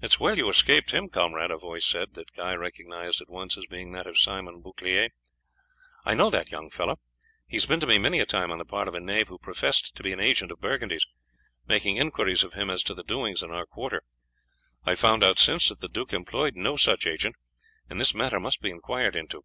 [0.00, 3.56] "It is well you stopped him, comrade," a voice said, that Guy recognized at once
[3.56, 5.08] as being that of Simon Bouclier.
[6.04, 7.00] "I know the young fellow;
[7.48, 9.38] he has been to me many a time on the part of a knave who
[9.38, 11.08] professed to be an agent of Burgundy's,
[11.66, 14.04] making inquiries of me as to the doings in our quarter.
[14.84, 17.34] I have found out since that the duke employed no such agent,
[17.90, 19.42] and this matter must be inquired into.